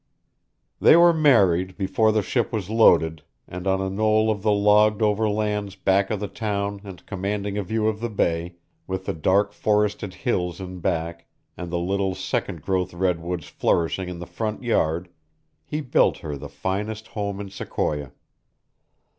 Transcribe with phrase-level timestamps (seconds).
[0.79, 5.03] They were married before the ship was loaded, and on a knoll of the logged
[5.03, 8.55] over lands back of the town and commanding a view of the bay,
[8.87, 14.17] with the dark forested hills in back and the little second growth redwoods flourishing in
[14.17, 15.07] the front yard,
[15.63, 18.11] he built her the finest home in Sequoia.